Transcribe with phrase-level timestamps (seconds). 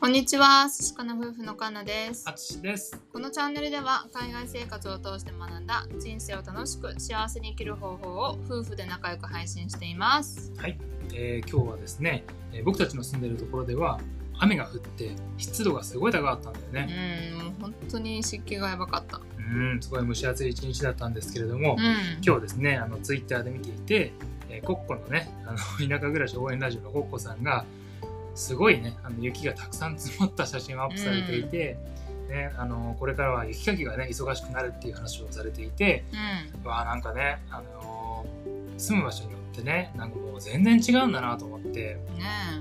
[0.00, 2.24] こんにちは、寿司かな夫婦のかなです。
[2.26, 2.98] あつしです。
[3.12, 10.52] このチャンネルでは海外生活を通して学んだ人生を楽しく幸せに生きる方法を夫婦で仲良く配信しています。
[10.56, 10.78] はい、
[11.12, 12.24] えー今日はですね、
[12.54, 14.00] えー僕たちの住んでるところでは
[14.38, 17.30] 雨が降って湿度がすごい高かったんだようね。
[17.32, 19.20] ん、もう本当に湿気がやばかった。
[19.36, 22.24] うん、すごい蒸し暑い一日だったんですけれども、うん。
[22.24, 24.12] 今日ですね、あのツイッターで見ていて、
[24.48, 27.66] えーコッコのね、あの田舎暮らし応援ラジオのコッコさんが
[28.34, 31.78] すごいね、あの雪がたくさん積もった写真をアップされていて。
[32.28, 36.04] ね、あのこれからは雪かきがね忙しくなるっていう話をされていて、
[36.64, 38.24] うわあなんかね、あの
[38.78, 41.98] 住む場所によってねなんかもう全然違うんだなと思って。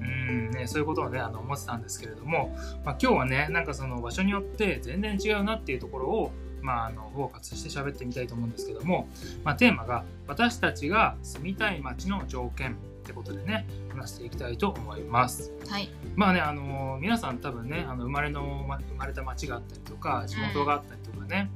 [0.00, 9.08] うんね、そういうことをねあの思ってたんですけれども、まあ、今日はねなんかその場所によって全然違うなっていうところを、まあ、あのフォーカスして喋ってみたいと思うんですけども、
[9.44, 12.76] まあ、テーマが「私たちが住みたい街の条件」
[13.06, 15.52] ってことでね話していきたいと思います。
[15.68, 15.70] え。
[15.70, 15.90] はい。
[16.16, 21.50] まあねあの皆さん多分ねあの生まれのま生まれた町があったりとか地元があったりとかね、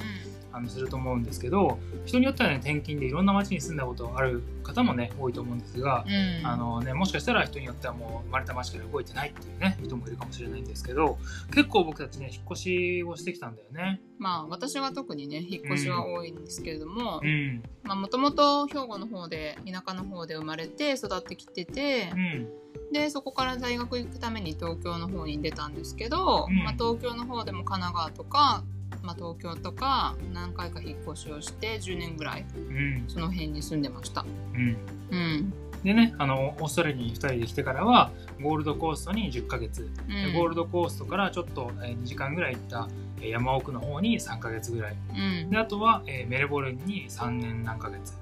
[0.52, 6.38] あのすると思うんですけど人によってはね転勤でいろんな町に住んだことある方もね多いと思うんですが、うん。
[6.40, 6.46] うん。
[6.46, 11.18] あのね、もしかしたら人によってはもう生まれた町から動いてないっていうね人もいるかもしれないんですけど
[11.54, 14.00] 結構僕たちね引っ越しをしてきたんだよね。
[14.18, 17.22] まあ私は特にね、引っ越しは多いんですけれども
[17.84, 22.48] もともと兵庫の方で、田舎の方で生まれて育ってきててう、ん
[22.92, 28.64] でそこから大学行くために東京の方に出たんですけど、うんまあ、東京の方でも神奈川とか、
[29.02, 33.04] まあ、東京とか何回か引っ越しをして10年ぐらいうん。
[33.08, 34.24] その辺に住んでました。
[34.54, 34.76] うん。
[35.10, 35.52] うん。
[35.82, 38.10] でねあのオーストラリアに2人で来てからは
[38.42, 40.32] ゴールドコーストに10ヶ月、うん。
[40.32, 42.88] でゴールドコーストからちょっと、えー2時間ぐらい行った
[43.20, 44.96] えー山奥の方に3ヶ月ぐらい。
[45.42, 45.50] うん。
[45.50, 48.14] であとは、えーメルボルンに3年何ヶ月。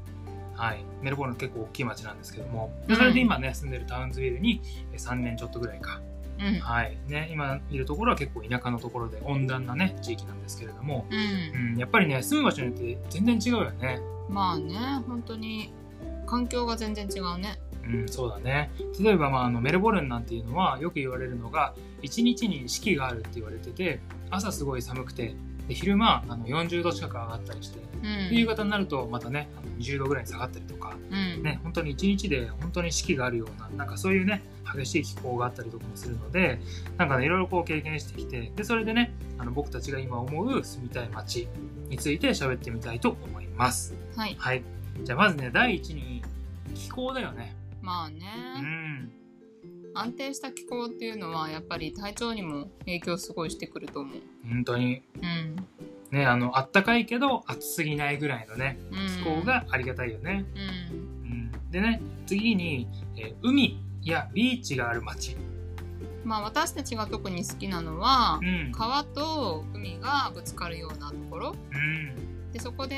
[0.55, 2.73] はい、メルボルン結構大きい町なんですけども。
[2.89, 4.61] でそれで今ね住んでるタウンズビルに
[4.93, 6.01] えー3年ちょっとぐらいか
[6.39, 6.61] うん。
[6.61, 6.99] はい。
[7.09, 11.73] ね、今いるところは結構田舎のところで温暖なね地域なんですけれども、うん。
[11.73, 14.01] うん、やっぱりね住む場所によって全然違うよね。
[14.29, 14.75] まあね
[15.07, 15.73] 本当に
[16.27, 17.59] 環境が全然違うね。
[17.85, 18.71] うん、そうだね。
[19.01, 25.35] 例えば、まあ、あのメルボルンなんていうのはよく言われるのが1日に四季があるって言われてて朝すごい寒くて
[25.69, 28.03] で昼間あの40度近く上がったりして、うん。
[28.31, 31.43] で夕方になるとまたねあの20度ぐらいに下がったりとか、うん。
[31.43, 34.43] ね、本当に1日で本当に四季があるようななんかそういうね
[34.75, 36.61] 激しい気候があったりとかもするので
[36.97, 41.49] なんかねいろいろこう経験してきてでそれでねあの僕たちが今思う住みたい街
[41.89, 43.95] について喋ってみたいと思います。
[44.17, 44.37] はい。
[44.39, 44.63] はい。
[45.03, 46.23] じゃあまずね第一に
[46.75, 47.55] 気候だよね。
[47.83, 48.27] まあね、
[48.57, 49.18] うん
[49.99, 54.21] 安定した気候っていうのはやっぱり体調にも影響すごいしてくると思う。
[54.49, 55.03] 本当に。
[55.17, 55.57] うん。
[56.11, 61.31] ねあのあったかいけど暑すぎないぐらいのねうん気候がありがたいよね、うん。
[61.31, 65.37] うん、でね次に、えー海やビーチがある街。
[66.25, 68.73] まあ私たちが特に好きなのはうん。
[68.73, 71.55] 川と海がぶつかるようなところ。
[71.73, 72.97] うんでそこで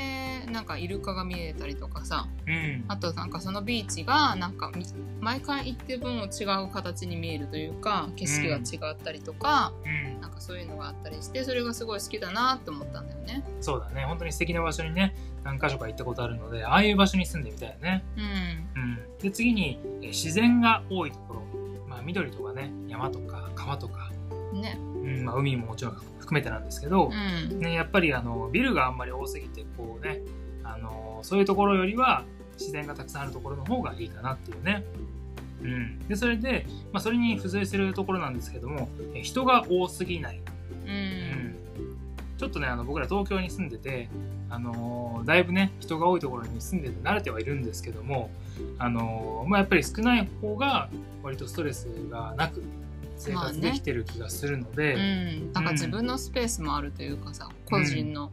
[0.51, 2.27] なんかイルカが見えたりとかさ。
[2.47, 2.85] うん。
[2.87, 4.85] あとなんかそのビーチがなんかみ
[5.19, 10.21] 毎回行って分違う形に見えるというか景色が違ったりとか、うん。
[10.21, 13.43] なんかそういうのがあったりしてそれがすごい好きだなって思ったんだよね。
[13.59, 14.05] そうだね。
[14.05, 18.03] 本当に素敵な場所にね何箇所か行ったことあるのでああいう場所に住んでみたいよね、
[18.75, 18.81] うん。
[18.81, 21.41] うん、で次にえー自然が多いところ、
[21.87, 24.11] まあ、緑とかね山とか川とか、
[24.53, 27.59] ねうんまあ、海ももちろん含めてなんですけどう、ん。
[27.59, 30.21] ね、やっぱりあのビルがあんまり多すぎてこうね
[30.63, 32.23] あのそういうところよりは
[32.59, 34.83] 自然がたくさんあるところの方がいいかなっていうね。
[35.63, 40.93] うん、でそれで、まあ、それに付随するところなんですけどもえ人が多すぎない、ううん。
[40.93, 41.55] ん、
[42.39, 44.09] ちょっとねあの僕ら東京に住んでて、
[44.49, 48.31] あのーだいぶね人が多いところに住んでて慣れてはいるんですけども、
[48.79, 50.89] あのーまあ、やっぱり少ない方が
[51.21, 52.63] 割とストレスがなく
[53.21, 58.31] 生まあね活できてる気がするので、うん、なんか自分のスペースもあるというかさ個人の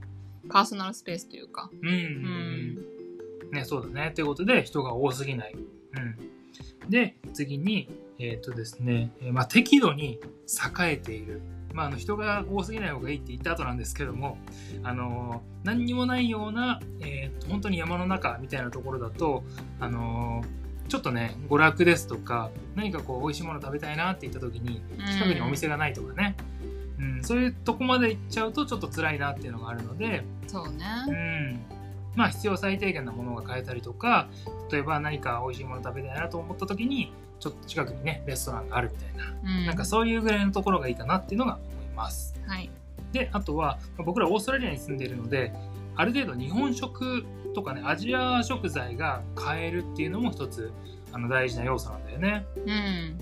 [0.48, 2.98] パーソナルスペースというか、うんうんうん
[3.52, 4.12] ね、そうだね。
[4.14, 5.54] ということで、人が多すぎない。
[5.54, 6.00] う
[6.86, 6.90] ん。
[6.90, 10.18] で、次に、えっ、とですね、えーまあ、適度に
[10.80, 11.40] 栄えている。
[11.72, 14.38] まあ、あの人が多すぎない方がいいって言った後なんですけども、
[14.82, 19.44] あのー何にもないような、えーと本当に山の中みたいなところだと、
[19.78, 24.82] あのーちょっとね、娯楽ですとか、何かこう、美味しいもの食べたいなって言った時に、
[25.12, 26.36] 近くにお店がないとかね、
[26.98, 31.60] うん、そういうとこまで行っちゃうとちょっと辛いなっていうのがあるので、そううねん、
[32.16, 34.28] まあ必要最低限なものが買えたりとか
[34.70, 39.66] 例えば何か美味しいもの食べたいなと思った時にちょっと近くにねレストランがあるみたいな、うん。
[39.66, 42.34] なんかそういうぐらいのところがいいかなっていうのが思います。
[42.46, 42.70] はい。
[43.12, 45.52] であとはまあ僕らオーストラリアに住んでいるので
[45.98, 50.72] ある程度日本食とかねアジア食材が買えるっていうのも一つ
[51.12, 52.46] あの大事な要素なんだよね。
[52.64, 53.18] うん。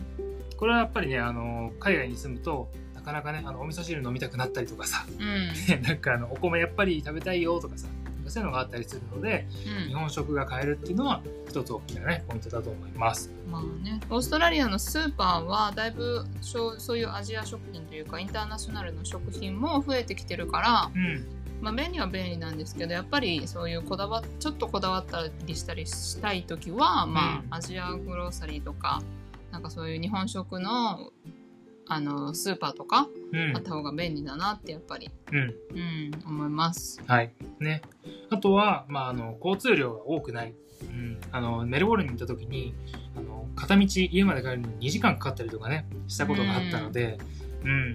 [0.58, 5.52] これはやっぱりねあの海外に住むとなかかなかねあのお味噌汁飲みたくなったりとかさうん。
[5.82, 7.88] なんかあのお米やっぱり食べたいよとかさ
[8.28, 9.46] そういうのがあったりするので
[9.88, 13.30] 日本食が買えるっていうのは一つ大きなねポイントだと思います。
[13.50, 21.24] まあね、オーストラリアのスーパーはだいぶそうそういうアジア食品というかインターナショナルの食品も増えてきてるから、うん
[21.60, 29.02] まあ、便利は便利なんですけどやっぱりそういうこだわちょっとこだわったりしたりしたい時は、まうんあ、アジアグローサリーとか
[29.50, 31.12] なんかそういう日本食の
[31.88, 37.00] あのスーパーとかうんあった方が便利だなってやっぱり、うんうん、思います。
[37.06, 37.32] はい。
[37.60, 37.82] ね。
[38.30, 40.54] あとは、まあ、あの、交通量が多くない。
[40.82, 41.20] うん。
[41.30, 42.74] あの、メルボルンに行った時に、
[43.16, 47.45] あの、片道家まで帰るのに2時間かかったりとかね、したことがあったので、うん、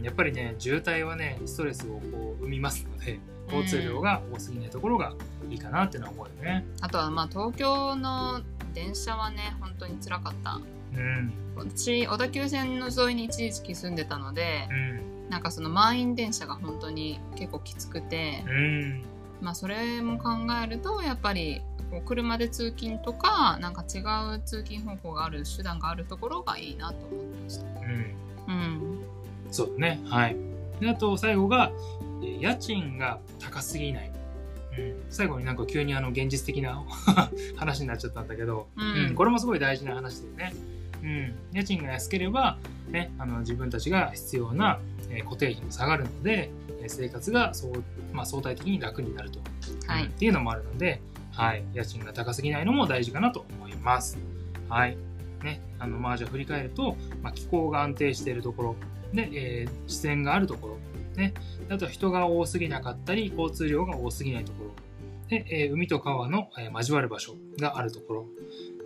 [0.03, 3.19] やっぱりね、渋滞はね、ストレスをこう生みますので、
[3.51, 5.13] 交通量が多すぎないところが
[5.49, 6.65] いいかなっていうのは思うよね。
[6.79, 8.41] あとはまあ東京の
[8.73, 10.59] 電車はね本当に辛かった。
[10.95, 11.33] うん。
[11.55, 15.29] 私小田急線の沿いに一時期住んでたのでうん。
[15.29, 19.03] なんかその満員電車が本当に結構きつくて、うん。
[19.41, 20.29] まあそれも考
[20.63, 21.61] えるとやっぱり
[22.05, 23.99] 車で通勤とかなんか違
[24.35, 27.65] う通勤方法がある手段があるところがいいなと思ってました。
[27.65, 28.15] うん。
[28.47, 28.90] うん、
[29.51, 30.01] そうだね。
[30.05, 30.35] はい。
[30.79, 31.71] で、あと最後が、
[32.23, 34.11] えー家賃が高すぎない。
[34.77, 36.83] うん、最後になんか急にあの現実的な
[37.57, 40.53] 話になっちゃったんだけど、うんこれもすごい大事な話だよね。
[41.03, 42.57] うん、家賃が安ければ、
[42.87, 46.51] ね、あの自分たちが必要な、えー固定費も下がるので、
[46.81, 47.83] えー生活がそう、
[48.13, 49.39] まあ、相対的に楽になると、
[49.87, 51.01] はいうんっていうのもあるので、
[51.31, 54.17] はい、家賃が高すぎないのも大事かなと思います。
[54.69, 54.97] はい。
[55.43, 58.75] ね、あの、まあ、じゃあ振り返ると、まあ、気候が安定しているところ、
[59.13, 60.77] で、えー自然があるところ、
[61.15, 61.33] ね、
[61.69, 64.71] あとは人が多すぎなかったり、交通量が多すぎないところ、
[65.27, 68.25] で、えー海と川の、えー交わる場所があるところ、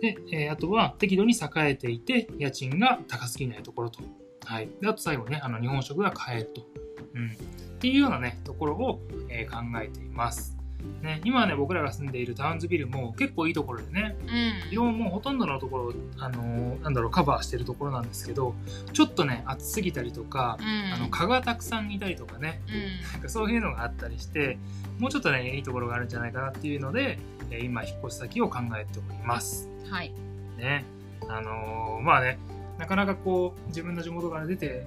[0.00, 4.00] で、えーあとは適度に栄えていて、家賃が高すぎないところと。
[4.44, 4.68] はい。
[4.80, 6.66] で、あと最後ね、あの、日本食が買えると。
[7.14, 7.30] うん。
[7.30, 10.55] っていうようなね、ところを、えー考えています。
[11.02, 18.54] ね、今はね、僕らが住んでいるタウンズビルも結構いいところでね、うん色もほとんどのところ、あのーなんだろう、カバーしてるところなんですけど、
[18.92, 24.58] ちょっとね、暑すぎたりとか、うんあの、蚊がたくさんいたりとかね、うんなんかそういうのがあったりして、
[24.98, 27.18] もうちょっとね、いいところがあるんじゃないかなっていうので、
[27.50, 29.68] えー今、引っ越し先を考えております。
[29.90, 30.12] はい
[30.58, 30.84] ね。
[31.28, 32.38] あのーまあね、
[32.78, 34.84] なかなかこう、自分の地元から出て、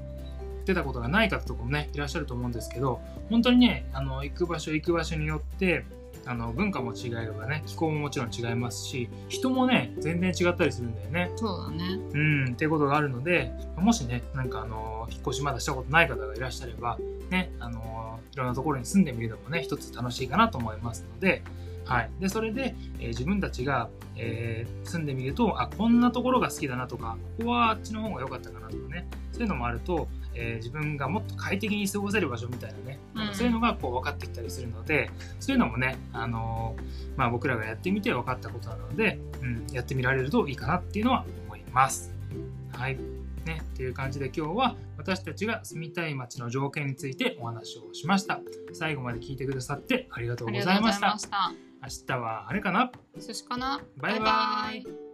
[0.69, 3.01] 出たことがない方とかもね、いらっしゃると思うんですけど、
[3.31, 5.83] 本当にね、あの、行く場所行く場所によって、
[6.25, 11.31] あの、文化も違えればね、気候ももちろん違いますし、人もね、全然違ったりするんだよね。
[11.38, 17.00] そうだねうん、っていうことがあるので、もしね、なんかあの、引っ越しまだしたことない方がいらっしゃれば、
[17.31, 21.42] ね、あの、いろんなところに住んでみるのもね、一つ楽しいかなと思いますので、
[21.86, 22.12] はい。
[22.19, 30.07] で、それで、えー自分たちが、えー住んでみると、あ、こんなところが好きだなとか、ここはあっちの方が良かったかなとかね、そういうのもあると、
[30.39, 42.13] えー自分がもっと快適に過ごせる場所みたいなね、なんかそういうのがこう分かってきたりするので、そういうのもね、あのーまあ僕らがやってみて分かったことなので、うん、やってみられるといいかなっていうのは思います。
[42.71, 42.97] はい。
[43.45, 48.41] ね、っていう感じで今日は私たちが住みたい街の条件についてお話をしました。
[48.74, 51.18] 最後まで聞いてくださってありがとうございました。
[51.81, 52.91] 明日はあれかな？
[53.18, 53.81] 寿司かな？
[53.97, 55.08] バイバイバイバイ